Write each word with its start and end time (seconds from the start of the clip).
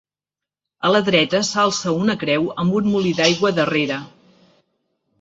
A 0.87 0.89
la 0.93 1.01
dreta 1.09 1.41
s'alça 1.51 1.95
una 2.05 2.17
creu 2.25 2.49
amb 2.65 2.81
un 2.83 2.91
molí 2.97 3.15
d'aigua 3.23 3.57
darrere. 3.63 4.03